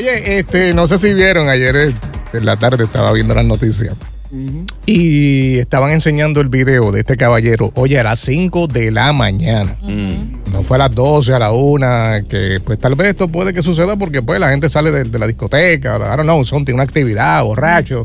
[0.00, 1.94] Oye, este, no sé si vieron ayer eh,
[2.32, 3.94] en la tarde estaba viendo las noticias.
[4.86, 7.70] Y estaban enseñando el video de este caballero.
[7.74, 9.76] Oye, a las 5 de la mañana.
[10.50, 11.86] No fue a las 12, a la 1,
[12.30, 15.18] que pues tal vez esto puede que suceda porque pues la gente sale de, de
[15.18, 18.04] la discoteca, I don't know, son, tiene una actividad, borracho,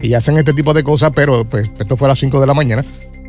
[0.00, 2.54] y hacen este tipo de cosas, pero pues esto fue a las 5 de la
[2.54, 2.84] mañana.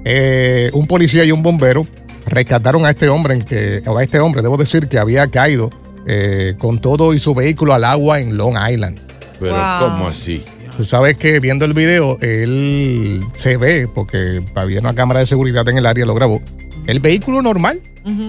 [0.05, 1.85] Eh, un policía y un bombero
[2.25, 5.69] rescataron a este hombre, en que, a este hombre, debo decir que había caído
[6.07, 8.99] eh, con todo y su vehículo al agua en Long Island.
[9.39, 9.79] Pero, Wow.
[9.91, 10.43] ¿cómo así?
[10.75, 15.67] Tú sabes que viendo el video, él se ve, porque había una cámara de seguridad
[15.69, 16.41] en el área, lo grabó,
[16.85, 17.81] el vehículo normal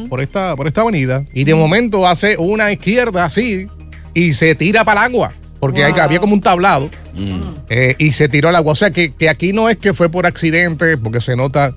[0.09, 3.69] por, esta, por esta avenida y de momento hace una izquierda así
[4.13, 5.33] y se tira para el agua.
[5.61, 7.41] Porque hay- había como un tablado Mm.
[7.69, 8.73] eh, y se tiró al agua.
[8.73, 11.75] O sea que, que aquí no es que fue por accidente, porque se nota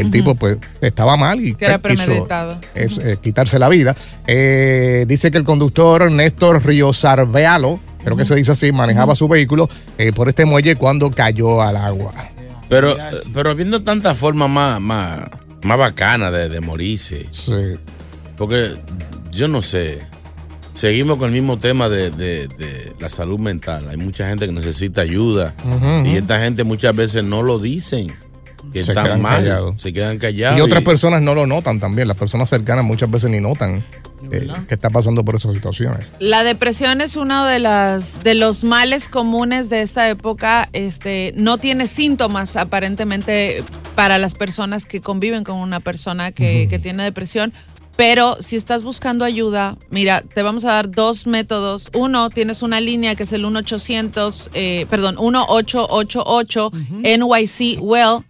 [0.00, 2.58] que el tipo pues estaba mal y Que era quiso, premeditado.
[2.74, 3.96] es, eh, quitarse la vida.
[4.26, 9.68] Eh, dice que el conductor Néstor Riosarvealo, creo que se dice así, manejaba su vehículo
[9.98, 12.12] eh, por este muelle cuando cayó al agua.
[12.68, 12.96] Pero,
[13.32, 15.24] pero viendo tantas formas más, más,
[15.62, 17.26] más bacanas de, de morirse.
[17.30, 17.52] Sí.
[18.36, 18.74] Porque
[19.32, 20.00] yo no sé.
[20.74, 23.88] Seguimos con el mismo tema de, de- de la salud mental.
[23.88, 25.54] Hay mucha gente que necesita ayuda.
[26.04, 28.12] Y esta gente muchas veces no lo dicen.
[28.72, 29.36] Que Se están quedan mal.
[29.36, 29.80] callados.
[29.80, 30.58] Se quedan callados.
[30.58, 32.08] Y otras personas no lo notan también.
[32.08, 33.84] Las personas cercanas muchas veces ni notan
[34.30, 36.06] eh, que está pasando por esas situaciones.
[36.18, 40.68] La depresión es uno de las de los males comunes de esta época.
[40.72, 43.62] Este no tiene síntomas aparentemente
[43.94, 47.52] para las personas que conviven con una persona que, que tiene depresión.
[47.96, 51.90] Pero si estás buscando ayuda, mira, te vamos a dar dos métodos.
[51.94, 56.70] Uno, tienes una línea que es el 1-800, eh, perdón, 1888
[57.02, 58.24] NYC Well.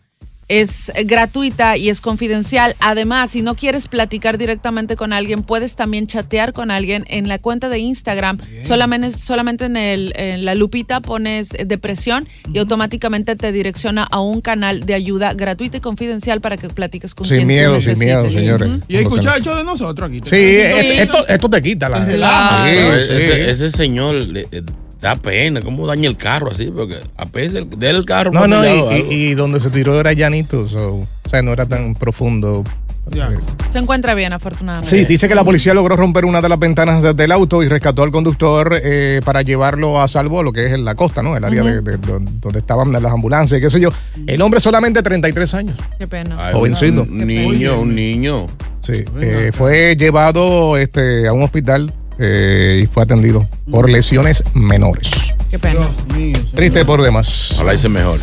[0.48, 2.74] Es gratuita y es confidencial.
[2.80, 7.38] Además, si no quieres platicar directamente con alguien, puedes también chatear con alguien en la
[7.38, 8.38] cuenta de Instagram.
[8.64, 14.20] Solamente, solamente en, el, en la lupita pones eh, depresión y automáticamente te direcciona a
[14.20, 17.80] un canal de ayuda gratuita y confidencial para que platiques con Sin quien tú miedo,
[17.82, 18.70] sin miedo, señores.
[18.88, 20.20] Y escuchar el show de nosotros aquí.
[20.24, 22.06] Sí, esto, esto te quita la.
[22.06, 22.70] Claro.
[22.70, 23.22] Sí, Pero sí.
[23.22, 24.62] ese, ese señor le- eh,
[25.00, 25.60] da pena.
[25.62, 26.70] ¿Cómo daña el carro así?
[26.70, 28.30] Porque a veces el, del carro.
[28.32, 28.90] No, no, y, algo.
[28.92, 32.64] y- y donde se tiró era llanito, so, o sea, no era tan profundo.
[33.10, 33.30] Ya.
[33.70, 34.94] Se encuentra bien, afortunadamente.
[34.98, 37.68] Sí, dice que la policía logró romper una de las ventanas de- del auto y
[37.68, 41.34] rescató al conductor eh, para llevarlo a salvo, lo que es en la costa, ¿no?
[41.34, 43.88] El área de, de- de- donde estaban las ambulancias y qué sé yo.
[44.26, 45.78] El hombre solamente 33 años.
[45.98, 46.36] Qué pena.
[46.38, 47.02] Ay, jovencito.
[47.04, 48.46] Un niño, un niño.
[48.86, 55.10] Sí, eh, fue llevado este, a un hospital eh, y fue atendido por lesiones menores.
[55.50, 55.88] Qué pena.
[56.14, 56.38] Mío.
[56.54, 57.52] Triste por demás.
[57.54, 58.18] Ojalá hice mejor.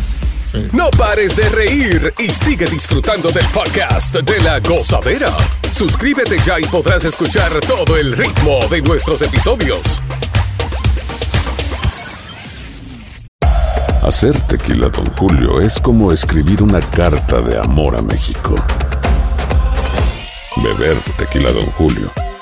[0.72, 5.30] No pares de reír y sigue disfrutando del podcast de la gozadera.
[5.70, 10.00] Suscríbete ya y podrás escuchar todo el ritmo de nuestros episodios.
[14.02, 18.54] Hacer tequila, Don Julio, es como escribir una carta de amor a México.
[20.62, 22.12] Beber tequila, Don Julio,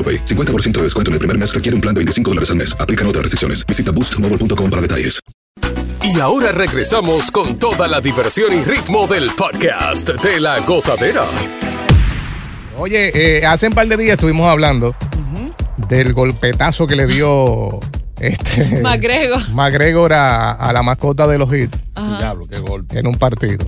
[0.00, 0.24] AroPay.
[0.24, 2.74] 50% de descuento en el primer mes requiere un plan de 25 dólares al mes.
[2.80, 3.66] Aplican otras restricciones.
[3.66, 5.20] Visita boostmobile.com para detalles.
[6.02, 11.24] Y ahora regresamos con toda la diversión y ritmo del podcast de la gozadera.
[12.78, 14.96] Oye, eh, hace un par de días estuvimos hablando
[15.88, 17.78] del golpetazo que le dio
[18.18, 19.48] este McGregor.
[19.52, 21.78] McGregor a, a la mascota de los hits
[22.18, 22.98] Diablo, qué golpe.
[22.98, 23.66] en un partido.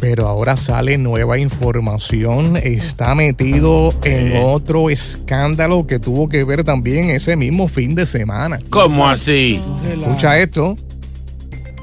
[0.00, 2.56] Pero ahora sale nueva información.
[2.56, 8.58] Está metido en otro escándalo que tuvo que ver también ese mismo fin de semana.
[8.70, 9.60] ¿Cómo así?
[9.92, 10.76] Escucha esto.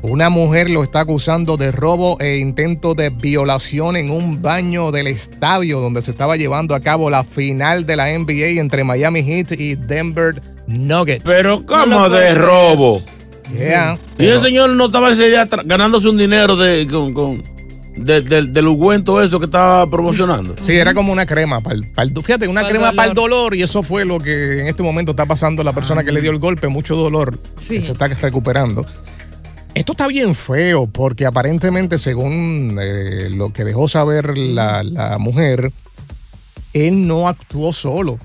[0.01, 5.07] Una mujer lo está acusando de robo e intento de violación en un baño del
[5.07, 9.59] estadio donde se estaba llevando a cabo la final de la NBA entre Miami Heat
[9.59, 11.23] y Denver Nuggets.
[11.25, 13.01] Pero ¿cómo de robo?
[13.57, 13.97] Yeah.
[14.19, 17.43] Y el señor no estaba ese día ganándose un dinero de, con, con-
[17.95, 20.55] de- del- del ungüento eso que estaba promocionando.
[20.59, 21.61] Sí, era como una crema.
[21.61, 21.77] Para
[22.23, 23.55] fíjate, una crema para el dolor.
[23.55, 26.21] y eso fue lo que en este momento está pasando a la persona que le
[26.21, 26.67] dio el golpe.
[26.67, 27.37] Mucho dolor.
[27.57, 27.81] Sí.
[27.81, 28.85] Se está recuperando.
[29.73, 35.71] Esto está bien feo porque aparentemente, según eh, lo que dejó saber la, la mujer,
[36.75, 38.19] él no actuó solo.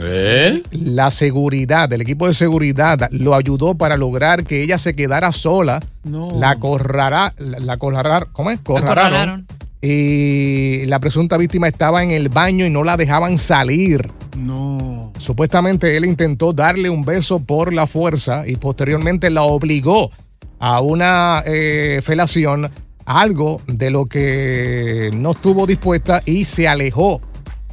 [0.00, 0.60] ¿Eh?
[0.72, 5.78] La seguridad, el equipo de seguridad lo ayudó para lograr que ella se quedara sola.
[6.04, 8.58] La corrará, la, la corrará, ¿cómo es?
[8.60, 9.46] Corrararon.
[9.80, 14.10] Y la presunta víctima estaba en el baño y no la dejaban salir.
[14.36, 15.12] No.
[15.18, 20.10] Supuestamente él intentó darle un beso por la fuerza y posteriormente la obligó
[20.58, 22.68] a una eh, felación,
[23.04, 27.20] algo de lo que no estuvo dispuesta y se alejó.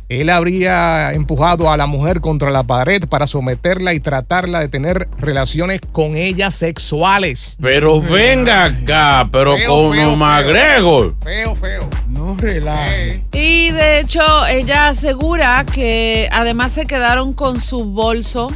[0.10, 5.08] Él habría empujado a la mujer contra la pared para someterla y tratarla de tener
[5.20, 7.56] relaciones con ella sexuales.
[7.62, 10.16] Pero venga acá, pero Feo, con feo, feo.
[10.16, 11.16] McGregor.
[11.24, 11.90] Feo, feo.
[12.08, 13.24] No relaje.
[13.34, 18.52] Y de hecho, ella asegura que además se quedaron con su bolso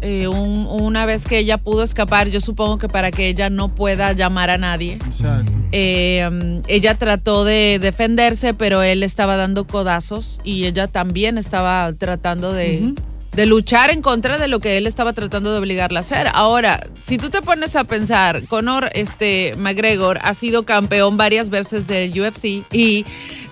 [0.00, 2.28] eh, un- una vez que ella pudo escapar.
[2.28, 4.94] Yo supongo que para que ella no pueda llamar a nadie.
[4.94, 5.52] Exacto.
[5.72, 11.92] Eh, um, ella trató de defenderse, pero él estaba dando codazos y ella también estaba
[11.92, 12.94] tratando de,
[13.32, 16.28] de luchar en contra de lo que él estaba tratando de obligarla a hacer.
[16.32, 21.86] Ahora, si tú te pones a pensar, Conor este, McGregor ha sido campeón varias veces
[21.86, 23.04] del UFC y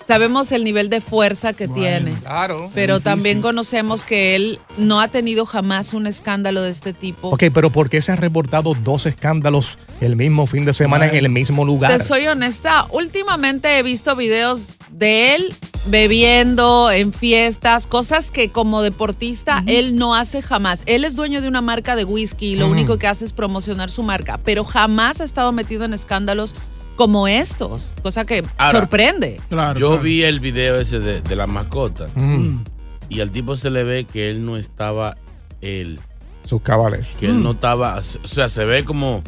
[0.07, 2.13] sabemos el nivel de fuerza que tiene.
[2.21, 2.71] Claro.
[2.75, 7.29] Pero también conocemos que él no ha tenido jamás un escándalo de este tipo.
[7.29, 11.17] Ok, pero ¿por qué se han reportado dos escándalos el mismo fin de semana en
[11.17, 11.93] el mismo lugar?
[11.93, 15.55] Te soy honesta, últimamente he visto videos de él
[15.89, 20.83] bebiendo en fiestas, cosas que como deportista él no hace jamás.
[20.87, 23.91] Él es dueño de una marca de whisky y lo único que hace es promocionar
[23.91, 26.55] su marca, pero jamás ha estado metido en escándalos
[26.97, 29.41] como estos, cosa que Ahora, sorprende.
[29.77, 32.65] Yo vi el video ese de, de la mascota Mm.
[33.09, 35.15] y al tipo se le ve que él no estaba
[35.61, 36.01] él.
[36.45, 37.15] Sus cabales.
[37.19, 39.23] Que él no estaba, o sea, se ve como,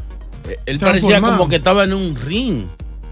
[0.48, 2.64] eh, él parecía como que estaba en un ring.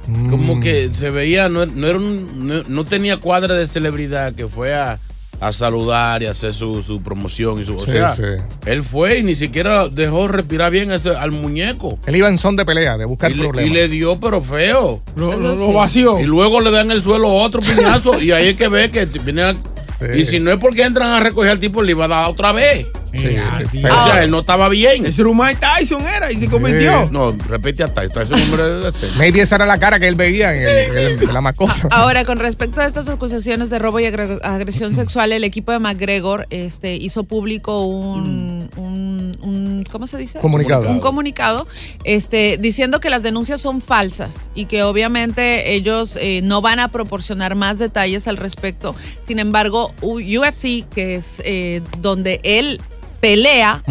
[0.09, 0.29] Mm.
[0.31, 4.47] Como que se veía, no, no era un, no, no tenía cuadra de celebridad que
[4.47, 5.01] fue a,
[5.41, 8.23] a saludar y hacer su, su promoción y su, o Sí, sea, sí.
[8.65, 11.99] él fue y ni siquiera dejó respirar bien ese- al muñeco.
[12.07, 13.71] Él iba en son de pelea, de buscar Y le, problemas.
[13.71, 15.03] y le dio, pero feo.
[15.17, 16.19] Lo, lo- lo vació.
[16.21, 19.05] Y luego le dan en el suelo otro piñazo y ahí es que ve que
[19.07, 19.57] viene a-
[19.99, 20.21] Sí.
[20.21, 22.53] Y si no es porque entran a recoger al tipo, le iba a dar otra
[22.53, 22.87] vez.
[23.17, 23.37] Sí,
[23.71, 25.07] sí, O sea, él no estaba bien.
[25.07, 27.09] Ese era un Mike Tyson era y se convirtió.
[27.11, 28.09] No, repite hasta ahí.
[28.15, 29.11] Ese número de ser.
[29.17, 31.75] Maybe esa era la cara que él veía en, el- en el- en la mascota.
[31.91, 35.79] Ahora, con respecto a estas acusaciones de robo y agre- agresión sexual, el equipo de
[35.79, 40.39] McGregor este, hizo público un, un- un- ¿cómo se dice?
[40.41, 40.89] Comunicado.
[40.91, 41.67] Un comunicado
[42.05, 46.89] este, diciendo que las denuncias son falsas y que obviamente ellos eh, no van a
[46.89, 48.95] proporcionar más detalles al respecto.
[49.27, 52.81] Sin embargo, UFC, que es eh, donde él
[53.21, 53.83] pelea,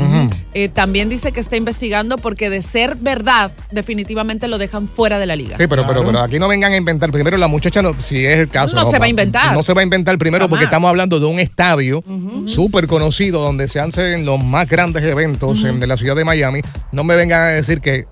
[0.53, 5.25] eh, también dice que está investigando porque de ser verdad, definitivamente lo dejan fuera de
[5.25, 5.57] la liga.
[5.57, 7.11] Sí, pero, pero, pero aquí no vengan a inventar.
[7.11, 8.75] Primero, la muchacha, no, si es el caso.
[8.75, 9.53] No se va a inventar.
[9.53, 12.03] No se va a inventar primero porque estamos hablando de un estadio
[12.47, 16.61] súper conocido donde se hacen los más grandes eventos en- de la ciudad de Miami.
[16.91, 18.05] No me vengan a decir que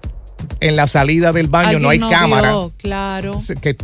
[0.60, 2.50] en la salida del baño no hay cámara.
[2.52, 3.38] vio, claro.
[3.62, 3.78] Que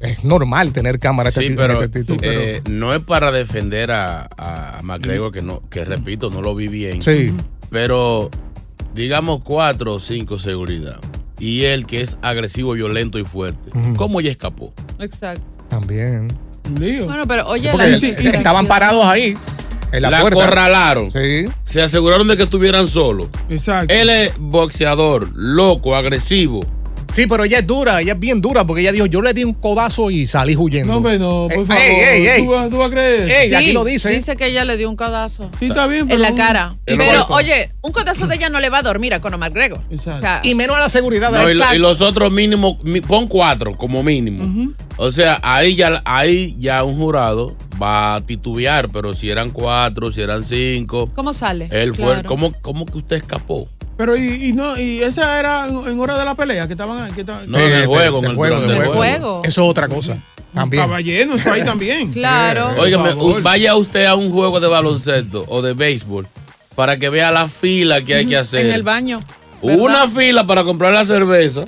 [0.00, 2.20] es normal tener cámara Sí, este, pero, este título.
[2.22, 6.68] eh, no es para defender a, a McGregor, que no, que repito, no lo vi
[6.68, 7.02] bien.
[7.02, 7.34] Sí.
[7.70, 8.30] Pero
[8.94, 10.98] digamos cuatro o cinco seguridad.
[11.38, 13.70] Y él que es agresivo, violento y fuerte.
[13.96, 14.72] ¿Cómo ella escapó?
[14.98, 15.42] Exacto.
[15.68, 16.28] También.
[16.70, 17.70] Bueno, pero oye,
[18.28, 19.36] estaban parados ahí,
[19.92, 20.42] en la, La puerta.
[20.44, 21.12] acorralaron.
[21.12, 21.46] Sí.
[21.62, 23.28] Se aseguraron de que estuvieran solos.
[23.48, 23.94] Exacto.
[23.94, 26.60] Él es boxeador, loco, agresivo.
[27.12, 29.42] Sí, pero ella es dura, ella es bien dura porque ella dijo, yo le di
[29.42, 30.92] un codazo y salí huyendo.
[30.92, 31.82] No, hombre, no, por Eh, favor.
[31.82, 32.42] ey, ey, ey.
[32.44, 33.30] ¿Tú, vas- tú vas a creer?
[33.30, 34.10] Ey, Sí, aquí lo dice.
[34.10, 35.50] Dice que ella le dio un codazo.
[35.58, 36.02] Sí, está bien.
[36.02, 36.76] En pero la un- cara.
[36.84, 39.80] Pero, oye, un codazo de ella no le va a dormir a Conor McGregor.
[39.90, 41.74] O sea, Y menos a la seguridad de No, y, Exacto.
[41.74, 44.72] y los otros mínimos, mi- pon cuatro como mínimo.
[44.96, 50.12] O sea, ahí ya, ahí ya un jurado va a titubear, pero si eran cuatro,
[50.12, 51.68] si eran cinco, ¿cómo sale?
[51.72, 52.22] él fue.
[52.24, 53.68] ¿cómo, ¿Cómo que usted escapó?
[53.98, 57.12] Pero y, y no, y esa era en, hora de la pelea que estaban ahí.
[57.12, 58.94] Que estaban, No, en el de- juego, de en el- juego, de el juego.
[58.94, 59.40] juego.
[59.44, 60.16] Eso es otra cosa.
[60.54, 60.82] También.
[60.84, 62.12] Estaba lleno eso ahí también.
[62.12, 62.70] Claro.
[62.78, 63.10] Óigame,
[63.42, 66.26] vaya usted a un juego de baloncesto o de béisbol
[66.74, 68.66] para que vea la fila que hay que hacer.
[68.66, 69.20] En el baño.
[69.62, 69.82] ¿Verdad?
[69.82, 71.64] Una fila para comprar la cerveza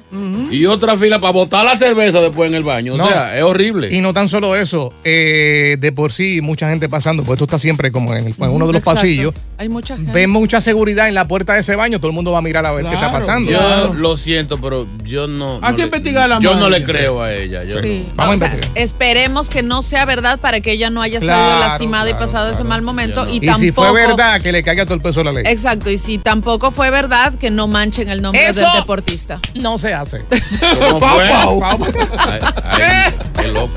[0.50, 2.94] y otra fila para botar la cerveza después en el baño.
[2.94, 3.06] O No.
[3.06, 3.88] sea, es horrible.
[3.94, 7.58] Y no tan solo eso, eh, de por sí mucha gente pasando, pues esto está
[7.58, 9.00] siempre como en, el- en uno de los Exacto.
[9.00, 9.34] pasillos.
[9.58, 10.10] Hay mucha gente.
[10.12, 12.64] Ven mucha seguridad en la puerta de ese baño, todo el mundo va a mirar
[12.64, 13.50] a ver qué está pasando.
[13.50, 13.92] Yo Claro.
[13.94, 15.56] lo siento, pero yo no.
[15.56, 17.62] Hay no que le- investigar la Yo no le creo a ella.
[17.64, 18.06] yo Sí.
[18.08, 18.14] no.
[18.16, 18.78] Vamos a O sea, investigar.
[18.82, 22.26] esperemos que no sea verdad para que ella no haya salido Claro, lastimada y claro,
[22.26, 23.28] pasado ese mal momento.
[23.28, 23.58] Y, Y tampoco.
[23.60, 25.44] si fue verdad, que le caiga todo el peso de la ley.
[25.46, 29.40] Exacto, y si tampoco fue verdad, que no manchen el nombre Eso- del deportista.
[29.54, 30.22] No se hace.
[30.60, 31.28] ¿Cómo fue?
[31.30, 31.88] Vamos.
[32.18, 33.72] Ay, ay, qué loco.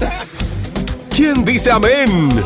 [1.14, 2.42] ¿Quién dice amén?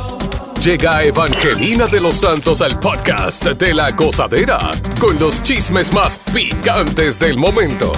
[0.63, 4.59] Llega Evangelina de los Santos al podcast de la gozadera
[5.01, 7.93] con los chismes más picantes del momento.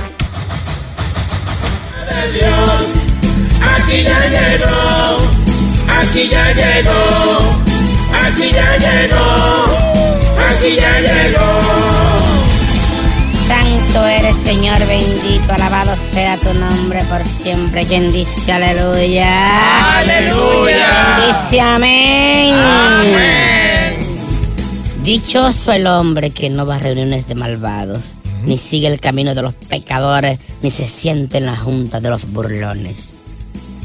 [3.75, 5.19] Aquí ya llegó,
[6.01, 7.63] aquí ya llegó,
[8.27, 9.25] aquí ya llegó,
[10.49, 12.06] aquí ya llegó.
[13.97, 17.87] Santo eres, Señor bendito, alabado sea tu nombre por siempre.
[17.87, 19.99] Quien dice aleluya.
[19.99, 21.17] Aleluya.
[21.17, 22.55] Quien dice amén.
[25.03, 29.41] Dichoso el hombre que no va a reuniones de malvados, ni sigue el camino de
[29.41, 33.15] los pecadores, ni se siente en la junta de los burlones.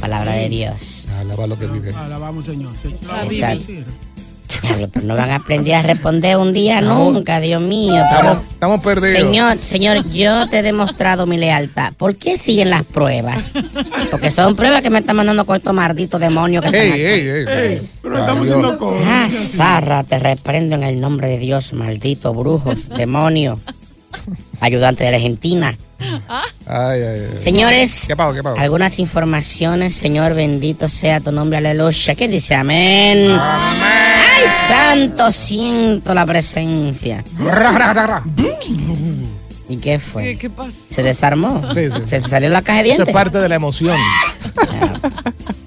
[0.02, 1.08] Palabra de Dios.
[1.20, 1.94] Alaba lo que vive.
[1.96, 2.74] Alabamos, Señor.
[3.24, 3.72] Exacto.
[4.62, 7.96] Diablo, pues no van a aprender a responder un día nunca, Dios mío.
[8.52, 9.12] Estamos, perdidos.
[9.18, 11.94] Señor, señor, yo te he demostrado mi lealtad.
[11.98, 13.54] ¿Por qué siguen las pruebas?
[14.12, 17.02] Porque son pruebas que me están mandando con estos malditos demonios que están Ey, aquí.
[17.02, 17.46] ey, ey.
[17.48, 18.56] Ey, pero estamos Adiós.
[18.58, 19.08] haciendo cosas.
[19.08, 23.60] Ah, Zarra, te reprendo en el nombre de Dios, maldito brujos, demonios,
[24.60, 25.76] ayudante de Argentina.
[26.66, 27.04] Ay, ay,
[27.34, 27.40] ay.
[27.40, 28.34] Señores, ¿Qué pasó?
[28.34, 28.58] ¿Qué pasó?
[28.60, 32.16] algunas informaciones, Señor, bendito sea tu nombre, aleluya.
[32.16, 32.56] ¿Qué dice?
[32.56, 33.30] Amén.
[33.32, 37.24] Ay, santo, siento la presencia.
[39.70, 40.24] ¿Y qué fue?
[40.24, 40.72] ¿Qué, qué pasa?
[40.90, 41.62] ¿Se desarmó?
[41.74, 42.02] Sí, sí.
[42.08, 43.14] ¿Se salió la caja de Eso es dientes?
[43.14, 43.98] parte de la emoción.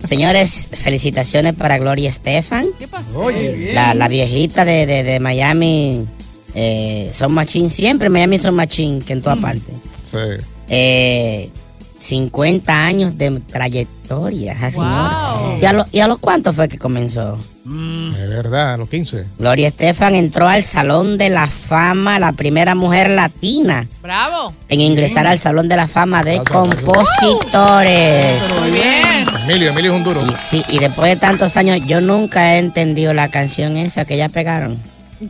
[0.06, 2.66] Señores, felicitaciones para Gloria Estefan.
[2.78, 3.18] ¿Qué pasó?
[3.20, 3.72] Oye.
[3.72, 6.06] La, la viejita de, de- de Miami.
[6.54, 8.10] eh, son machín siempre.
[8.10, 9.72] Miami son machín, que en toda parte.
[10.14, 10.44] Sí.
[10.68, 11.50] Eh,
[11.98, 15.34] 50 años de trayectoria, esa señora.
[15.40, 15.58] Wow.
[15.60, 17.38] ¿Y a, lo- ¿Y a los cuántos fue que comenzó?
[17.66, 19.24] Es verdad, a los 15.
[19.38, 24.52] Gloria Estefan entró al Salón de la Fama, la primera mujer latina Bravo.
[24.68, 28.42] en ingresar al Salón de la Fama de compositores.
[28.60, 29.26] Muy bien.
[29.44, 30.26] Emilio, Emilio es un duro.
[30.26, 34.16] Y sí, y después de tantos años, yo nunca he entendido la canción esa que
[34.18, 34.78] ya pegaron.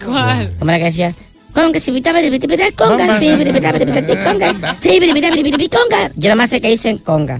[0.04, 0.50] ¿Cuál?
[0.58, 1.14] ¿Cómo era que decía?
[2.74, 3.06] Conga,
[4.18, 4.48] conga,
[5.70, 6.10] conga.
[6.16, 7.38] Yo nada más sé que dicen conga.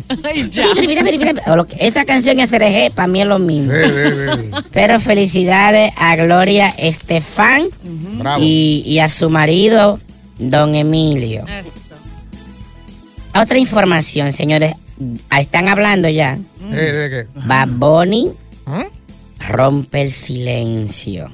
[1.79, 3.73] Esa canción y hacer para mí es lo mismo.
[4.73, 7.65] Pero felicidades a Gloria Estefan
[8.41, 9.99] y, y a su marido,
[10.39, 11.45] don Emilio.
[13.35, 14.75] Otra información, señores.
[15.29, 16.39] Ah, Están hablando ya.
[16.71, 17.27] Eh, ¿De qué?
[17.47, 18.31] Bad Bunny
[18.67, 18.85] ¿Ah?
[19.49, 21.29] rompe el silencio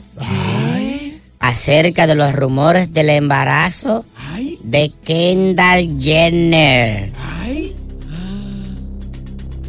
[1.41, 7.13] acerca de los rumores del embarazo Ay, de Kendall Jenner.
[7.41, 7.75] ay.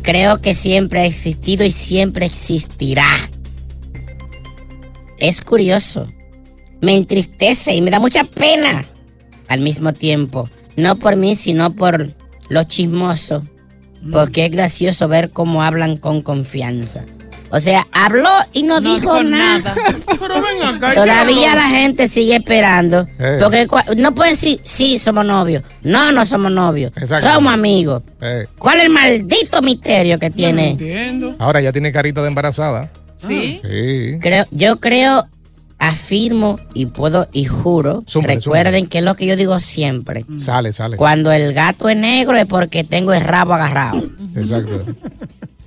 [0.03, 3.07] Creo que siempre ha existido y siempre existirá.
[5.17, 6.07] Es curioso
[6.81, 8.85] me entristece y me da mucha pena
[9.47, 10.49] al mismo tiempo.
[10.75, 12.13] No por mí, sino por
[12.49, 13.43] los chismosos.
[14.11, 17.05] Porque es gracioso ver cómo hablan con confianza.
[17.51, 19.75] O sea, habló y no, dijo, dijo nada.
[20.19, 20.93] Pero ven acá.
[20.93, 23.07] Todavía la gente sigue esperando.
[23.19, 23.39] Eh.
[23.41, 23.67] Porque
[23.97, 25.63] no pueden decir, sí, somos novios.
[25.83, 26.93] No, no somos novios.
[27.19, 28.03] Somos amigos.
[28.21, 30.71] Eh, ¿Cuál es el maldito misterio que tiene?
[30.71, 31.35] Entiendo.
[31.39, 32.89] ahora ya tiene carita de embarazada.
[33.17, 33.61] ¿Sí?
[33.63, 34.17] Sí.
[34.19, 35.27] Creo, yo creo,
[35.77, 38.03] afirmo y puedo y juro.
[38.21, 40.25] Recuerden que es lo que yo digo siempre.
[40.37, 40.95] Sale, sale.
[40.95, 44.01] Cuando el gato es negro es porque tengo el rabo agarrado.
[44.35, 44.85] Exacto.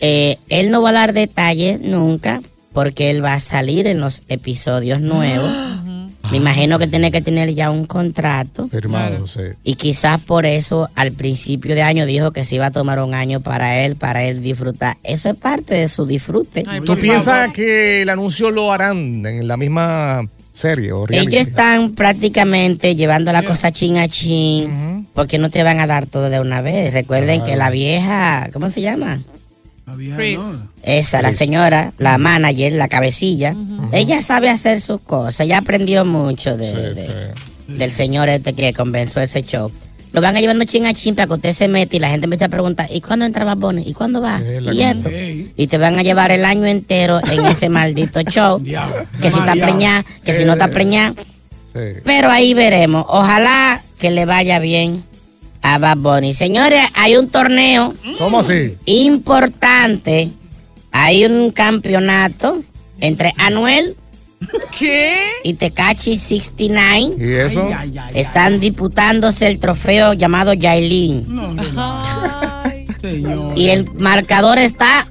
[0.07, 2.43] Eh, él no va a dar detalles nunca
[2.75, 5.51] porque él va a salir en los episodios nuevos.
[6.31, 8.69] Me imagino que tiene que tener ya un contrato.
[8.69, 9.41] Firmado, sí.
[9.63, 13.15] Y quizás por eso al principio de año dijo que se iba a tomar un
[13.15, 14.99] año para él, para él disfrutar.
[15.05, 16.65] Eso es parte de su disfrute.
[16.85, 21.37] ¿Tú piensas que el anuncio lo harán en la misma serie o reality?
[21.37, 26.07] Ellos están prácticamente llevando la cosa chin a chin, porque no te van a dar
[26.07, 26.93] todo de una vez.
[26.93, 29.23] Recuerden que la vieja, ¿cómo se llama?
[30.17, 30.39] Chris.
[30.83, 33.55] Esa, la señora, la manager, la cabecilla,
[33.93, 37.31] ella sabe hacer sus cosas, ella aprendió mucho de, de-
[37.69, 39.71] del señor este que comenzó ese show.
[40.13, 42.27] Lo van a llevando chin a chin para que usted se mete y la gente
[42.27, 43.83] empieza a preguntar, ¿y cuándo entra Bad Bunny?
[43.87, 44.41] ¿Y cuándo va?
[44.41, 45.11] y que- esto.
[45.57, 48.63] Y te van a llevar el año entero en ese maldito show.
[48.63, 50.69] que si está preñada, que si no está Eh.
[50.69, 51.15] preñada.
[51.75, 51.81] Sí.
[52.05, 53.05] Pero ahí veremos.
[53.09, 55.03] Ojalá que le vaya bien
[55.65, 56.35] a Bad Bunny.
[56.35, 58.77] Señores, hay un torneo ¿Cómo así?
[58.85, 60.29] importante.
[60.93, 62.63] Hay un campeonato
[63.01, 63.97] entre Anuel
[64.79, 65.17] ¿Qué?
[65.43, 67.15] y Tecachi 69.
[67.19, 67.69] ¿Y eso?
[68.13, 71.25] Están disputándose el trofeo llamado Yailin.
[73.57, 75.07] Y el marcador está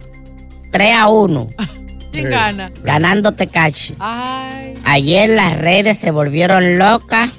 [0.72, 1.50] 3 a 1,
[2.12, 2.72] ¿Quién gana?
[2.84, 3.96] ganando Tecachi.
[4.00, 4.76] Ay.
[4.86, 7.32] Ayer las redes se volvieron locas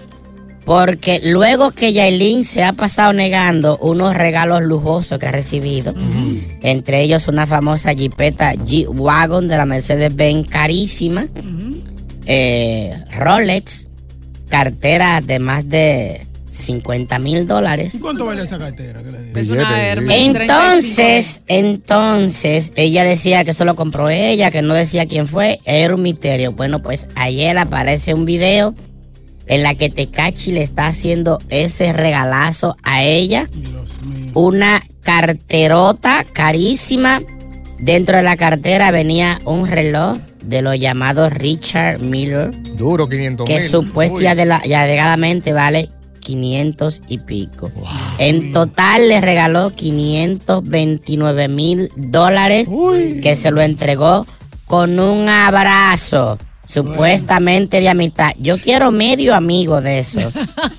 [0.64, 5.94] porque luego que Yailin se ha pasado negando unos regalos lujosos que ha recibido,
[6.62, 11.26] entre ellos una famosa jipeta G-Wagon de la Mercedes-Benz carísima,
[12.26, 13.88] eh, Rolex,
[14.49, 17.99] cartera de más de 50 mil dólares.
[18.00, 19.02] ¿Cuánto vale esa cartera?
[19.34, 25.26] Es una Entonces, entonces, ella decía que eso lo compró ella, que no decía quién
[25.26, 26.52] fue, era un misterio.
[26.52, 28.75] Bueno, pues ayer aparece un video
[29.47, 33.49] en la que Tecachi le está haciendo ese regalazo a ella.
[34.35, 37.21] Una carterota carísima.
[37.78, 43.61] Dentro de la cartera venía un reloj de los llamados Richard Miller, Duro, 500 que
[43.61, 47.71] supuestamente vale 500 y pico.
[48.19, 52.69] En total le regaló 529 mil dólares
[53.23, 54.26] que se lo entregó
[54.67, 56.39] con un abrazo.
[56.66, 58.32] Supuestamente de amistad.
[58.38, 60.20] Yo quiero medio amigo de eso.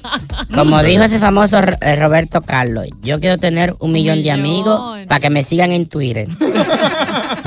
[0.54, 5.20] Como dijo ese famoso eh, Roberto Carlos, yo quiero tener un millón de amigos para
[5.20, 6.28] que me sigan en Twitter.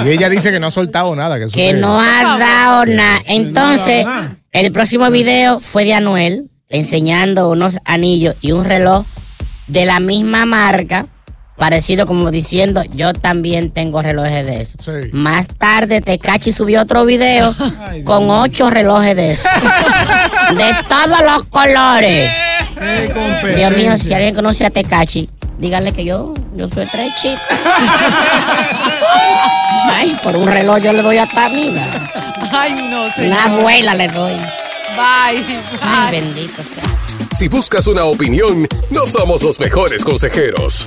[0.05, 1.38] Y ella dice que no ha soltado nada.
[1.48, 3.20] Que, no ha dado nada.
[3.27, 4.07] Entonces,
[4.53, 9.05] el próximo video fue de Anuel enseñando unos anillos y un reloj
[9.66, 11.07] de la misma marca,
[11.59, 14.79] parecido como diciendo, yo también tengo relojes de eso.
[15.12, 17.55] Más tarde Tecachi subió otro video
[18.05, 19.49] con ocho relojes de eso.
[20.57, 22.31] de todos los colores.
[23.57, 27.40] Dios mío, si alguien conoce a Tecachi, díganle que yo, yo soy trechita.
[29.90, 31.85] Ay, por un reloj yo le doy hasta mira.
[32.53, 33.27] Ay, no sé.
[33.27, 34.33] Una abuela le doy.
[34.33, 35.44] Bye.
[35.83, 36.85] Ay, bendito sea.
[37.33, 40.87] Si buscas una opinión, no somos los mejores consejeros.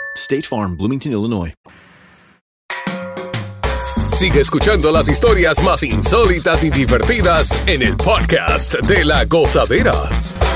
[0.15, 1.53] State Farm, Bloomington, Illinois.
[4.11, 9.93] Sigue escuchando las historias más insólitas y divertidas en el podcast de la gozadera.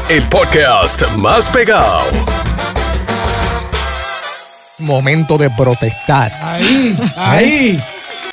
[0.10, 2.02] El podcast más pegado.
[4.78, 6.34] Momento de protestar.
[6.41, 7.84] Ahí, ahí.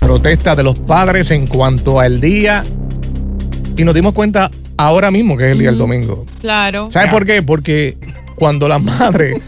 [0.00, 2.64] Protesta de los padres en cuanto al día.
[3.76, 6.26] Y nos dimos cuenta ahora mismo que es el día del domingo.
[6.40, 6.90] Claro.
[6.90, 7.42] ¿Sabes por qué?
[7.42, 7.96] Porque
[8.34, 9.40] cuando la madre,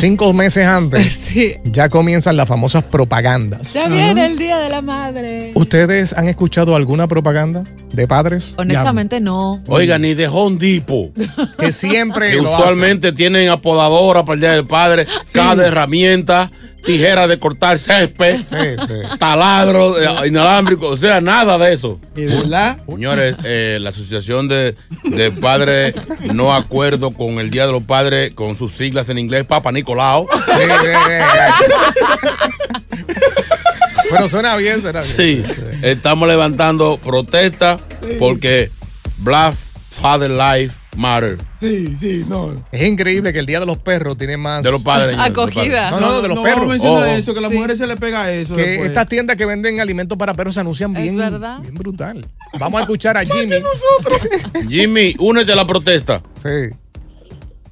[0.00, 1.30] cinco meses antes,
[1.64, 3.72] ya comienzan las famosas propagandas.
[3.74, 5.52] Ya viene el Día de la Madre.
[5.54, 8.54] ¿Ustedes han escuchado alguna propaganda de padres?
[8.56, 9.62] Honestamente no.
[9.66, 11.12] Oiga, ni de Home Depot.
[11.58, 16.50] Que siempre Que lo usualmente tienen apodadora para el Día del Padre, cada herramienta,
[16.84, 18.40] tijera de cortar césped,
[19.18, 22.00] taladro eh, inalámbrico, o sea, nada de eso.
[22.86, 25.94] Señores, eh, la Asociación de, de Padres
[26.32, 30.26] No Acuerdo con el Día de los Padres, con sus siglas en inglés, Papa Nicolau.
[34.10, 35.16] Pero suena bien, suena bien.
[35.16, 35.44] Sí,
[35.82, 37.78] estamos levantando protesta
[38.18, 38.70] porque
[39.18, 39.54] Black
[39.90, 41.38] Father Life Matter.
[41.60, 42.52] Sí, sí, no.
[42.72, 44.62] Es increíble que el Día de los Perros tiene más...
[44.62, 45.16] De los padres.
[45.18, 45.90] Acogida.
[45.92, 46.60] No, no, de los no perros.
[46.66, 47.12] vamos a mencionar Oh.
[47.12, 47.56] eso, que a las Sí.
[47.56, 48.54] mujeres se les pega eso.
[48.56, 48.88] Que después.
[48.88, 52.26] estas tiendas que venden alimentos para perros se anuncian bien, bien brutal.
[52.58, 53.56] Vamos a escuchar a Jimmy.
[54.68, 56.22] Jimmy, únete a la protesta.
[56.42, 56.74] Sí.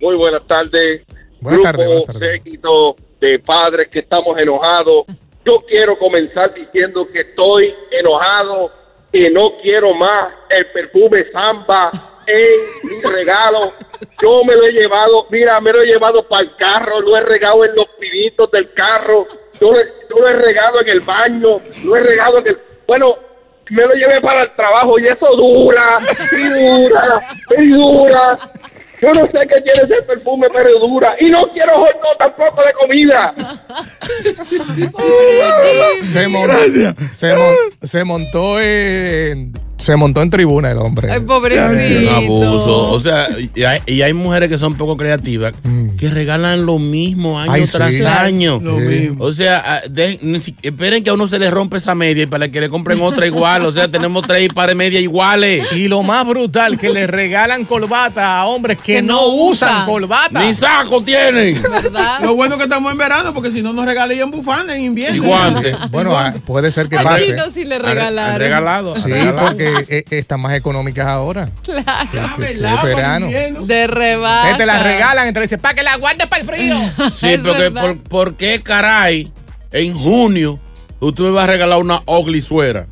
[0.00, 1.02] Muy buenas tardes.
[1.40, 2.42] Buenas Grupo tardes, buenas tardes.
[2.42, 5.06] séquito de padres que estamos enojados.
[5.44, 8.70] Yo quiero comenzar diciendo que estoy enojado
[9.12, 11.90] y no quiero más el perfume Samba
[12.28, 13.72] en mi regalo.
[14.22, 17.20] Yo me lo he llevado, mira, me lo he llevado para el carro, lo he
[17.22, 19.26] regado en los pinitos del carro,
[19.60, 21.52] yo, lo- yo lo he regado en el baño,
[21.84, 22.58] lo he regado en el...
[22.86, 23.16] Bueno,
[23.70, 25.98] me lo llevé para el trabajo y eso dura,
[26.32, 27.20] y dura,
[27.58, 28.38] y dura.
[29.00, 31.14] Yo no sé qué tiene ese perfume, pero dura.
[31.20, 33.32] Y no quiero horno tampoco de comida.
[36.04, 36.50] Se, mon-
[37.12, 41.10] se, mon- se montó en se montó en tribuna el hombre.
[41.10, 42.14] Ay, Un pobrecito.
[42.14, 42.90] abuso.
[42.90, 45.54] O sea, y hay, y hay mujeres que son poco creativas
[45.98, 47.54] que regalan lo mismo año Mm.
[47.54, 48.60] Ay, tras año.
[48.62, 49.24] lo mismo.
[49.24, 50.18] O sea, ah, de-
[50.62, 53.26] esperen que a uno se le rompe esa media y para que le compren otra
[53.26, 53.64] igual.
[53.64, 55.64] O sea, tenemos tres pares de media iguales.
[55.72, 59.68] Y lo más brutal, que le regalan corbata a hombres que, Que no, no usan
[59.70, 59.86] usan.
[59.86, 60.44] corbata.
[60.44, 61.60] Ni saco tienen.
[61.82, 62.20] ¿Verdad?
[62.22, 65.16] Lo bueno que estamos en verano, porque si no nos regalarían bufanda en invierno.
[65.16, 65.76] Y guantes.
[65.90, 67.34] Bueno, ah, puede ser que pase.
[67.34, 68.34] no si le regalaron.
[68.34, 68.96] han regalado.
[68.96, 69.48] Sí, regalado.
[69.48, 71.48] porque eh, están más económicas ahora.
[71.62, 72.10] Claro.
[72.36, 73.26] Que- que- que es verano.
[73.66, 74.52] De rebata.
[74.52, 76.76] Que te las regalan, entonces dice, para que la guardes para el frío.
[77.12, 79.32] Sí, porque por, ¿por qué caray
[79.72, 80.58] en junio
[81.00, 82.86] usted me va a regalar una ugly suera?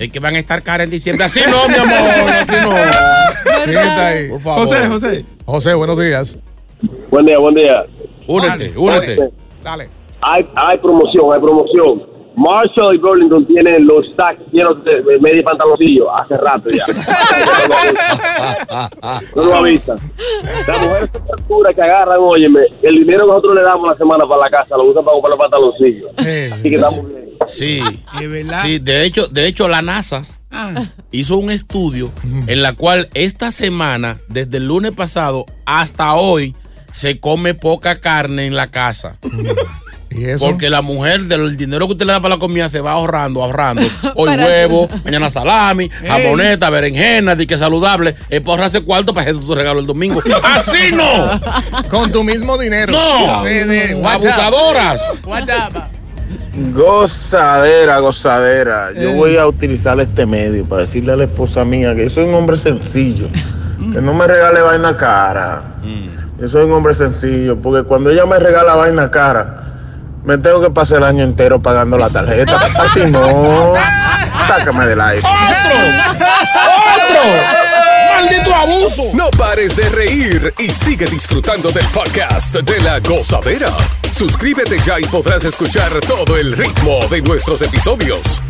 [0.00, 1.24] es que van a estar caras en diciembre.
[1.26, 2.70] Así no, mi amor, así no.
[3.64, 4.28] ¿Quién está ahí?
[4.30, 4.66] Por favor.
[4.66, 5.24] José, José.
[5.44, 6.38] José, buenos días.
[7.10, 7.84] Buen día, buen día.
[8.26, 9.18] Únete, únete.
[9.62, 9.88] Dale.
[10.22, 12.02] Hay, hay promoción, hay promoción.
[12.36, 16.84] Marshall y Burlington tienen los stacks llenos de, de medio pantaloncillo hace rato ya.
[19.36, 19.98] No lo avisan.
[20.66, 24.26] Las mujeres son puras que agarran, óyeme, el dinero que nosotros le damos la semana
[24.26, 26.10] para la casa lo usan para comprar los pantaloncillos.
[26.52, 27.22] Así que estamos bien.
[27.46, 27.80] Sí.
[28.62, 30.84] Sí, de hecho, de hecho la NASA Ah.
[31.12, 32.12] hizo un estudio
[32.46, 36.54] en la cual esta semana, desde el lunes pasado hasta hoy,
[36.90, 39.18] se come poca carne en la casa.
[40.14, 40.44] ¿Y eso?
[40.44, 43.42] Porque la mujer del dinero que usted le da para la comida se va ahorrando,
[43.42, 43.82] ahorrando.
[44.14, 48.14] Hoy huevo, mañana salami, jamoneta, berenjena, de que saludable.
[48.28, 50.22] Es para ahorrarse cuarto para hacer tu regalo el domingo.
[50.42, 51.40] ¡Así no!
[51.88, 52.92] Con tu mismo dinero.
[52.92, 53.44] ¡No!
[53.44, 54.00] De-.
[54.04, 55.00] ¡Abusadoras!
[56.74, 58.92] Gozadera, gozadera.
[58.92, 62.24] Yo voy a utilizar este medio para decirle a la esposa mía que yo soy
[62.24, 63.28] un hombre sencillo.
[63.92, 65.62] Que no me regale vaina cara.
[66.38, 69.61] Yo soy un hombre sencillo, porque cuando ella me regala vaina cara,
[70.24, 72.56] me tengo que pasar el año entero pagando la tarjeta.
[72.78, 73.74] Así no.
[74.46, 75.22] Sácame del aire.
[76.96, 77.20] ¡Otro!
[78.14, 79.02] ¡Maldito abuso!
[79.14, 83.70] No pares de reír y sigue disfrutando del podcast de la gozadera.
[84.10, 88.40] Suscríbete ya y podrás escuchar todo el ritmo de nuestros episodios.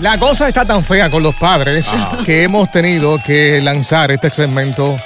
[0.00, 1.86] La cosa está tan fea con los padres
[2.24, 4.96] que hemos tenido que lanzar este segmento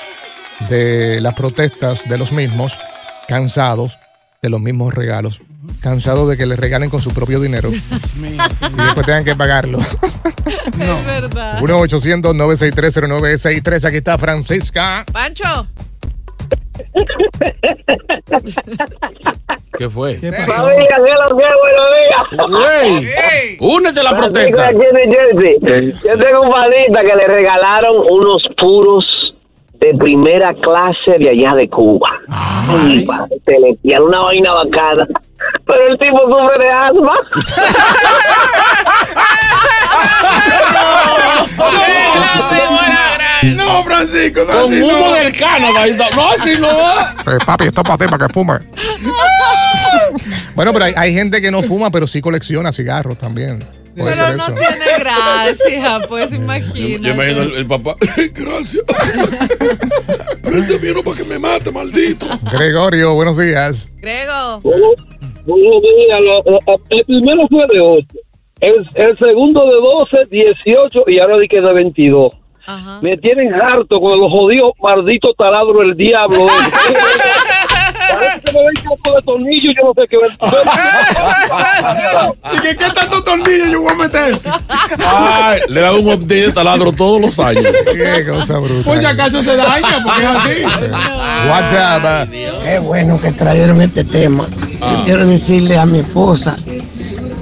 [0.68, 2.78] de las protestas de los mismos,
[3.28, 3.96] cansados
[4.42, 5.40] de los mismos regalos,
[5.80, 7.80] cansados de que les regalen con su propio dinero y
[8.76, 9.78] después tengan que pagarlo.
[10.46, 11.58] Es verdad.
[11.60, 13.84] 1-800-963-0963.
[13.86, 15.02] Aquí está Francisca.
[15.10, 15.66] Pancho.
[19.78, 20.18] ¿Qué fue?
[20.20, 20.68] ¿Qué Buenos pasó?
[20.68, 22.22] días, qué buenos días.
[22.50, 23.06] ¡Güey!
[23.60, 24.72] ¡Únete a la protesta!
[24.72, 29.04] Yo tengo un panita que le regalaron unos puros
[29.80, 32.08] de primera clase de allá de Cuba.
[32.28, 35.06] Ay, padre celestial, una vaina bacana.
[35.66, 37.14] Pero el tipo sufre de asma.
[43.44, 45.14] No, Francisco, no, Con así humo no.
[45.14, 45.86] del Canadá.
[45.86, 46.68] No, no, así no.
[46.68, 48.54] Eh, papi, esto es para ti, para que fume.
[50.54, 53.62] bueno, pero hay, hay gente que no fuma, pero sí colecciona cigarros también.
[53.96, 54.54] Puede Pero no eso.
[54.54, 57.00] tiene gracia, pues imagínate.
[57.08, 57.94] yo imagino el, el papá.
[58.34, 58.82] Gracias.
[60.42, 62.26] Prende miedo para que me mate, maldito.
[62.52, 63.88] Gregorio, buenos días.
[64.00, 64.60] Grego.
[64.62, 66.20] Buenos días.
[66.22, 68.06] lo- lo- El primero fue de 8.
[68.60, 72.32] El, el segundo de 12, 18 y ahora di que de 22.
[73.02, 76.46] Me tienen harto con los jodidos malditos taladros del diablo.
[78.54, 80.30] Me ven campo de tornillo yo no sé qué ver.
[82.52, 84.38] ¿Y que qué tanto tornillo yo voy a meter?
[85.04, 87.64] Ay, le da un update de taladro todos los años.
[87.84, 88.84] Qué cosa brutal.
[88.84, 90.62] Pues si acaso se daña, porque es así.
[91.50, 92.28] WhatsApp.
[92.30, 94.48] Qué bueno que trajeron este tema.
[94.80, 94.98] Ah.
[94.98, 96.56] Yo quiero decirle a mi esposa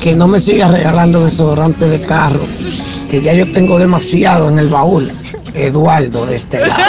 [0.00, 2.46] que no me siga regalando desodorante de carro,
[3.10, 5.12] que ya yo tengo demasiado en el baúl.
[5.54, 6.72] Eduardo de este lado.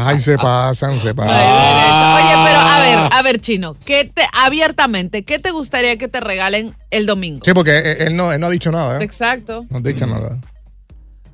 [0.00, 1.34] Ay, se pasan, se pasan.
[1.34, 6.20] Oye, pero a ver, a ver, Chino, ¿qué te, abiertamente, ¿qué te gustaría que te
[6.20, 7.40] regalen el domingo?
[7.44, 9.00] Sí, porque él, él no, él no ha dicho nada.
[9.00, 9.04] ¿eh?
[9.04, 9.66] Exacto.
[9.70, 10.38] No ha dicho nada.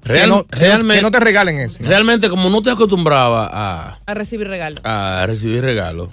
[0.02, 1.78] Real- que, no, que- realmente, que no te regalen eso.
[1.80, 4.76] realmente, como no te acostumbraba a, A recibir regalo.
[4.84, 6.10] a recibir regalos,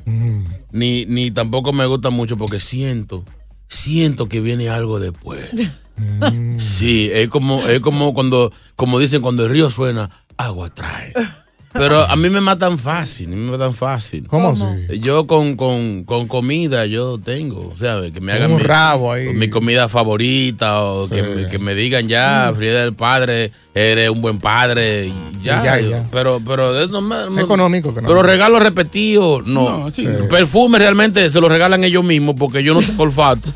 [0.72, 3.26] ni, ni tampoco me gusta mucho porque siento,
[3.68, 5.50] siento que viene algo después.
[6.58, 11.14] Sí, es como, es como cuando, como dicen, cuando el río suena, agua trae.
[11.74, 14.28] Pero a mí me matan fácil, a mí me matan fácil.
[14.28, 15.00] ¿Cómo así?
[15.00, 19.12] Yo con, con, con comida yo tengo, o sea, que me hagan Un mi, rabo
[19.14, 19.30] ahí.
[19.30, 24.22] mi comida favorita o que, me, que me digan ya, Frida del Padre, eres un
[24.22, 25.62] buen padre, y ya.
[25.62, 26.06] Y ya, yo- ya.
[26.12, 28.08] Pero, pero de eso no me- no- Económico que no.
[28.10, 29.80] Pero regalos repetidos, no.
[29.86, 30.06] No, sí.
[30.30, 33.50] Perfume realmente se lo regalan ellos mismos porque yo no tengo olfato.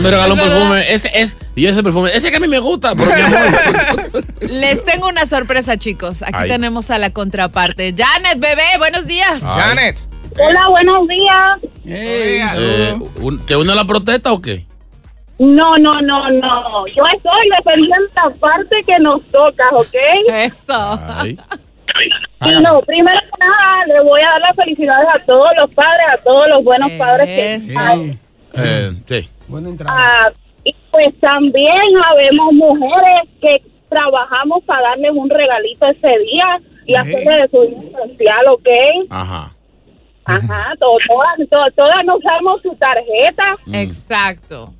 [0.00, 2.94] Me regalas un perfume, ese es, y ese perfume, ese que a mí me gusta,
[2.94, 4.24] pero mi amor.
[4.50, 6.22] Les tengo una sorpresa, chicos.
[6.22, 6.48] Aquí Ay.
[6.48, 7.94] tenemos a la contraparte.
[7.96, 9.40] Janet, bebé, buenos días.
[9.42, 9.98] Janet.
[10.38, 11.58] Hola, buenos días.
[11.86, 14.66] Eh, un- ¿Te une a la protesta o qué?
[15.38, 16.86] No, no, no, no.
[16.88, 19.94] Yo estoy defendiendo la parte que nos toca, ¿ok?
[20.28, 21.00] Eso.
[21.16, 21.38] Ay.
[22.42, 26.06] Y no, primero que nada, le voy a dar las felicidades a todos los padres,
[26.18, 28.18] a todos los buenos padres que hay.
[28.56, 29.28] Eh, sí.
[29.88, 30.30] Ah,
[30.64, 37.42] y pues también habemos mujeres que trabajamos para darles un regalito ese día y hacerle
[37.42, 38.68] de su día especial, ¿ok?
[39.10, 39.52] Ajá.
[40.24, 43.56] Ajá, to- todas, to- todas nos damos su tarjeta.
[43.72, 44.72] Exacto.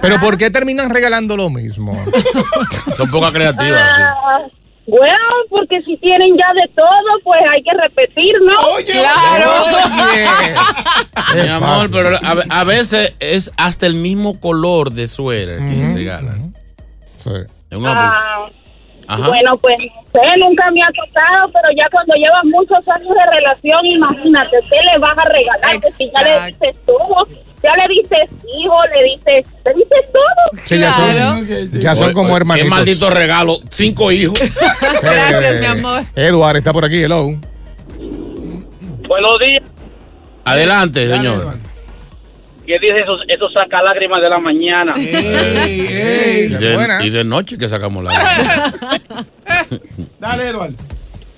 [0.00, 1.92] Pero ¿por qué terminan regalando lo mismo?
[2.96, 4.57] Son pocas creativas, sí.
[4.88, 5.18] Bueno,
[5.50, 8.54] porque si tienen ya de todo, pues hay que repetir, ¿no?
[11.34, 16.54] Mi amor, pero a, a veces es hasta el mismo color de suéter que regalan.
[17.16, 17.30] Sí.
[17.70, 18.00] Es un abuso.
[18.02, 18.46] Ah,
[19.08, 19.26] Ajá.
[19.28, 23.36] Bueno, pues no sé, nunca me ha tocado, pero ya cuando llevas muchos años de
[23.36, 25.80] relación, imagínate, ¿qué le vas a regalar?
[25.80, 27.26] Que si ya le dices todo,
[27.62, 30.62] ya le dices hijo, le dices, le dices todo.
[30.66, 32.68] Sí, ya son, ya son Oye, como oye, hermanitos.
[32.68, 33.58] Qué maldito regalo.
[33.70, 34.38] Cinco hijos.
[35.02, 36.02] Gracias, mi amor.
[36.14, 37.30] Edward está por aquí, hello.
[39.08, 39.62] Buenos días.
[40.44, 41.56] Adelante, señor.
[42.68, 43.16] ¿Qué dice eso?
[43.26, 44.92] Eso saca lágrimas de la mañana.
[44.94, 48.10] y, de, y de noche que sacamos la.
[50.20, 50.74] Dale, Eduardo.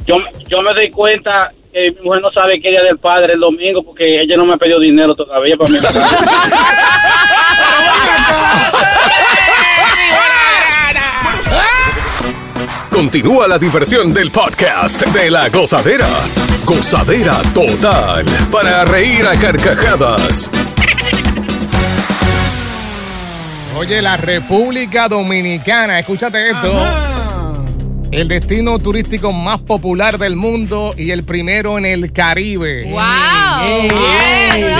[0.05, 0.17] Yo,
[0.49, 3.85] yo me doy cuenta que mi mujer no sabe qué día del padre el domingo
[3.85, 5.79] porque ella no me ha pedido dinero todavía para mi
[12.91, 16.09] Continúa la diversión del podcast de la gozadera.
[16.65, 18.25] Gozadera total.
[18.51, 20.51] Para reír a carcajadas.
[23.81, 26.71] Oye, la República Dominicana, escúchate esto.
[28.13, 32.91] El destino turístico más popular del mundo y el primero en el Caribe.
[32.91, 33.01] ¡Wow!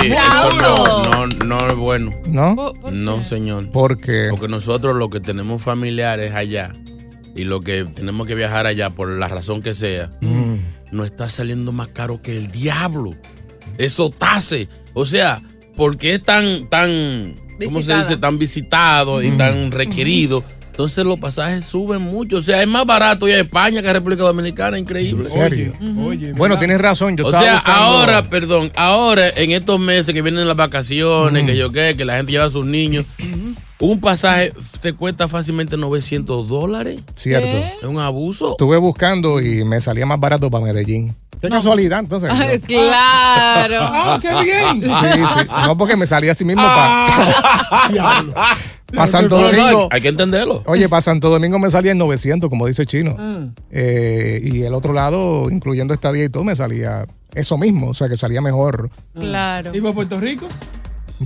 [0.01, 2.13] Sí, eso no, no, no es bueno.
[2.27, 2.75] ¿No?
[2.91, 3.71] No, señor.
[3.71, 4.27] ¿Por qué?
[4.31, 6.73] Porque nosotros lo que tenemos familiares allá
[7.35, 10.57] y lo que tenemos que viajar allá por la razón que sea, Mm.
[10.93, 13.15] no está saliendo más caro que el diablo.
[13.79, 14.69] Eso tase.
[14.93, 15.41] O sea,
[15.81, 18.19] porque es tan, tan, ¿cómo se dice?
[18.19, 20.45] Tan visitado y tan requerido.
[20.73, 22.37] Entonces los pasajes suben mucho.
[22.37, 24.79] O sea, es más barato ir a España que a República Dominicana.
[24.79, 25.25] Increíble.
[25.25, 25.73] ¿En serio?
[26.37, 27.17] Bueno, tienes razón.
[27.17, 31.47] Yo o estaba sea, buscando- ahora, perdón, ahora en estos meses que vienen las vacaciones,
[31.47, 33.07] que yo qué, que la gente lleva a sus niños,
[33.79, 37.01] un pasaje te cuesta fácilmente 900 dólares.
[37.15, 37.57] Cierto.
[37.81, 38.51] Es un abuso.
[38.51, 41.17] Estuve buscando y me salía más barato para Medellín.
[41.41, 42.31] Qué casualidad, entonces.
[42.33, 43.79] Ay, claro.
[43.93, 44.83] Ah, qué bien.
[44.83, 45.49] Sí, sí.
[45.67, 47.07] No, porque me salía así mismo para.
[48.95, 49.89] Para Santo Domingo.
[49.91, 50.63] hay que entenderlo.
[50.67, 53.15] Oye, para Santo Domingo me salía en 900, como dice Chino.
[53.19, 53.47] Ah.
[53.71, 57.91] Eh, y el otro lado, incluyendo estadía y todo, me salía eso mismo.
[57.91, 58.91] O sea, que salía mejor.
[59.17, 59.71] Claro.
[59.75, 60.49] ¿Y para Puerto Rico?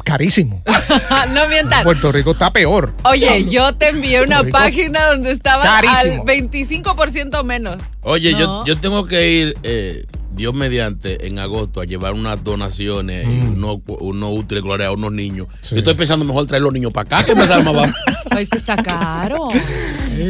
[0.03, 0.63] Carísimo.
[1.33, 1.85] no mientan.
[1.85, 2.95] Puerto Rico está peor.
[3.05, 6.23] Oye, yo te envié una Rico, página donde estaba carísimo.
[6.23, 7.77] al 25% menos.
[8.03, 8.39] Oye, No.
[8.39, 10.05] yo, yo tengo que ir, eh,
[10.35, 15.13] Dios mediante, en agosto a llevar unas donaciones, y unos, unos útiles gloria a unos
[15.13, 15.47] niños.
[15.71, 17.95] Yo estoy pensando mejor traer los niños para acá que me sale más barato.
[18.39, 19.49] Es que está caro.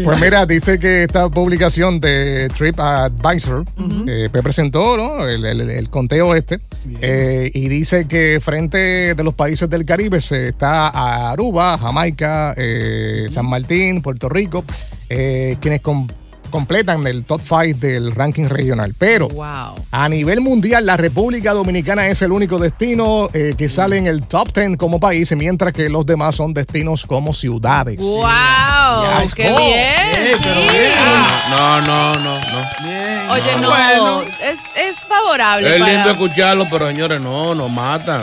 [0.05, 3.65] Pues mira, dice que esta publicación de TripAdvisor
[4.07, 5.27] eh, pues presentó ¿no?
[5.27, 6.61] el, el- el conteo este
[7.01, 13.27] eh, y dice que frente de los países del Caribe se está Aruba, Jamaica, eh,
[13.31, 14.65] San Martín, Puerto Rico,
[15.09, 16.09] eh, quienes com-
[16.55, 18.95] completan el top 5 del ranking regional.
[18.97, 19.75] Pero Wow.
[19.91, 24.23] a nivel mundial, la República Dominicana es el único destino eh, que sale en el
[24.23, 27.97] top 10 como país, mientras que los demás son destinos como ciudades.
[28.01, 29.21] ¡Wow!
[29.21, 29.35] Yes.
[29.35, 29.57] ¡Qué Oh.
[29.59, 30.39] bien!
[30.41, 30.49] sí.
[31.51, 33.33] No, no, no, no.
[33.33, 34.23] Oye, no, Bueno.
[34.41, 35.75] es, es favorable.
[35.75, 38.23] Es para- lindo escucharlo, pero señores, no, nos matan.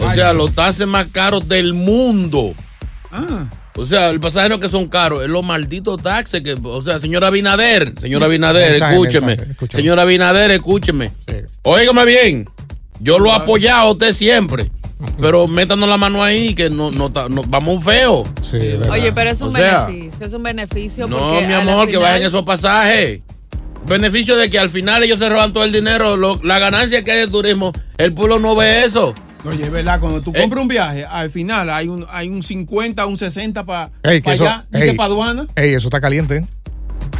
[0.00, 2.52] O sea, los taxes más caros del mundo.
[3.10, 3.46] Ah.
[3.76, 6.82] O sea, el pasaje no es que son caros, es los malditos taxes que, o
[6.82, 9.36] sea, señora Binader, señora Binader, escúcheme.
[9.76, 11.10] Señora Binader, escúcheme.
[11.62, 12.48] Óigame bien,
[13.00, 14.70] yo lo he apoyado a usted siempre,
[15.20, 18.22] pero métanos la mano ahí que no, no, no- vamos feo.
[18.90, 21.06] Oye, pero es un O sea, beneficio, es un beneficio.
[21.08, 23.22] No, mi amor, que final- vayan esos pasajes.
[23.86, 27.10] Beneficio de que al final ellos se roban todo el dinero, lo- la ganancia que
[27.12, 29.14] hay de turismo, el pueblo no ve eso.
[29.44, 30.40] Oye, es verdad, cuando tú Eh.
[30.40, 34.66] compras un viaje, al final hay un, hay un 50, un 60 para eso- allá,
[34.72, 34.96] ey.
[34.96, 35.46] para aduana.
[35.56, 36.46] Ey, eso está caliente.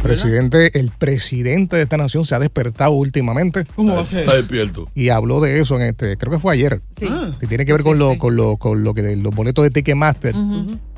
[0.01, 3.65] Presidente, el presidente de esta nación se ha despertado últimamente.
[3.75, 4.19] ¿Cómo va a ser?
[4.21, 4.87] Está despierto.
[4.93, 6.81] Y habló de eso en este, creo que fue ayer.
[6.97, 7.07] Sí.
[7.39, 9.71] Que tiene que ver con lo, con lo, con lo que de los boletos de
[9.71, 10.33] Ticketmaster.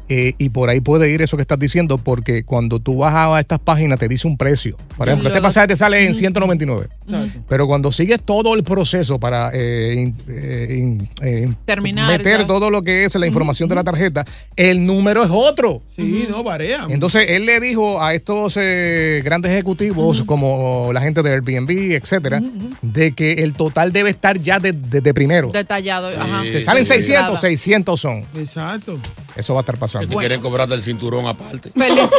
[0.09, 3.39] Eh, y por ahí puede ir eso que estás diciendo, porque cuando tú vas a
[3.39, 4.77] estas páginas te dice un precio.
[4.95, 6.87] Por ejemplo, este pasaje te sale en 199.
[7.05, 7.39] Exacto.
[7.49, 12.47] Pero cuando sigues todo el proceso para eh, in- eh, in- eh, Terminar meter ya.
[12.47, 15.81] todo lo que es la información de la tarjeta, el número es otro.
[15.93, 16.85] Sí, no, varía.
[16.89, 22.41] Entonces él le dijo a estos eh, grandes ejecutivos como la gente de Airbnb, etcétera,
[22.81, 25.49] de que el total debe estar ya de- desde primero.
[25.51, 26.07] Detallado.
[26.07, 26.43] ajá.
[26.43, 26.93] Te salen sí.
[26.93, 28.23] 600, 600 son.
[28.37, 28.97] Exacto.
[29.37, 30.07] Eso va a estar pasando.
[30.07, 31.71] Que te quieren cobrarte el cinturón aparte.
[31.75, 32.09] Felici-.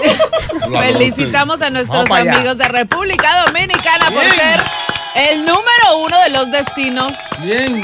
[0.80, 4.60] Felicitamos a nuestros amigos de República Dominicana por ser
[5.30, 7.12] el número uno de los destinos.
[7.42, 7.82] Bien.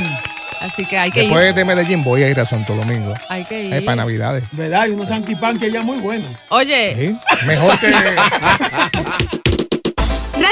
[0.61, 1.29] Así que hay que ir.
[1.29, 3.13] Después de Medellín voy a ir a Santo Domingo.
[3.29, 3.85] Hay que Eh, ir.
[3.85, 4.45] para Navidades.
[4.53, 4.83] ¿Verdad?
[4.83, 6.29] Hay unos antipan que ya muy buenos.
[6.49, 7.45] Oye, ¿Sí?
[7.47, 7.93] Mejor que.